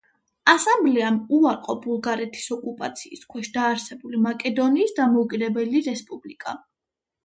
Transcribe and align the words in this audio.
ასამბლეამ 0.53 1.19
უარყო 1.39 1.75
ბულგარეთის 1.83 2.49
ოკუპაციის 2.57 3.23
ქვეშ 3.37 3.53
დაარსებული 3.61 4.25
მაკედონიის 4.27 5.01
დამოუკიდებელი 5.05 5.89
რესპუბლიკა. 5.95 6.61